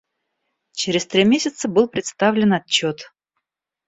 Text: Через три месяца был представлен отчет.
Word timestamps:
Через 0.71 1.05
три 1.05 1.25
месяца 1.25 1.67
был 1.67 1.87
представлен 1.87 2.53
отчет. 2.53 3.11